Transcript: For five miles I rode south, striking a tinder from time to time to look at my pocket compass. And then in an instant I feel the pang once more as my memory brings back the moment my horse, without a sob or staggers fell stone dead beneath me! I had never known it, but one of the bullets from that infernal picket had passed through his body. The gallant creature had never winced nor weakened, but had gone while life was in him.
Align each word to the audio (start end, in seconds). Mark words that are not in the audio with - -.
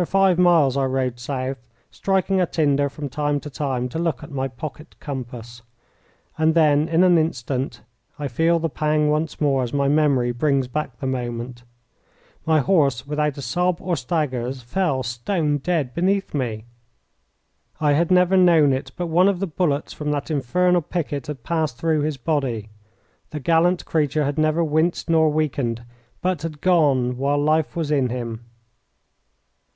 For 0.00 0.06
five 0.06 0.38
miles 0.38 0.78
I 0.78 0.86
rode 0.86 1.20
south, 1.20 1.68
striking 1.90 2.40
a 2.40 2.46
tinder 2.46 2.88
from 2.88 3.10
time 3.10 3.38
to 3.40 3.50
time 3.50 3.86
to 3.90 3.98
look 3.98 4.22
at 4.22 4.30
my 4.30 4.48
pocket 4.48 4.94
compass. 4.98 5.60
And 6.38 6.54
then 6.54 6.88
in 6.88 7.04
an 7.04 7.18
instant 7.18 7.82
I 8.18 8.26
feel 8.26 8.58
the 8.58 8.70
pang 8.70 9.10
once 9.10 9.42
more 9.42 9.62
as 9.62 9.74
my 9.74 9.88
memory 9.88 10.32
brings 10.32 10.68
back 10.68 11.00
the 11.00 11.06
moment 11.06 11.64
my 12.46 12.60
horse, 12.60 13.06
without 13.06 13.36
a 13.36 13.42
sob 13.42 13.76
or 13.78 13.94
staggers 13.94 14.62
fell 14.62 15.02
stone 15.02 15.58
dead 15.58 15.92
beneath 15.92 16.32
me! 16.32 16.64
I 17.78 17.92
had 17.92 18.10
never 18.10 18.38
known 18.38 18.72
it, 18.72 18.92
but 18.96 19.08
one 19.08 19.28
of 19.28 19.38
the 19.38 19.46
bullets 19.46 19.92
from 19.92 20.10
that 20.12 20.30
infernal 20.30 20.80
picket 20.80 21.26
had 21.26 21.42
passed 21.44 21.76
through 21.76 22.00
his 22.00 22.16
body. 22.16 22.70
The 23.32 23.40
gallant 23.40 23.84
creature 23.84 24.24
had 24.24 24.38
never 24.38 24.64
winced 24.64 25.10
nor 25.10 25.28
weakened, 25.30 25.84
but 26.22 26.40
had 26.40 26.62
gone 26.62 27.18
while 27.18 27.36
life 27.36 27.76
was 27.76 27.90
in 27.90 28.08
him. 28.08 28.46